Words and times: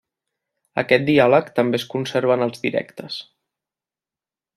Aquest 0.81 1.03
diàleg 1.09 1.51
també 1.59 1.79
es 1.81 1.85
conserva 1.93 2.37
en 2.39 2.45
els 2.49 2.65
directes. 2.65 3.19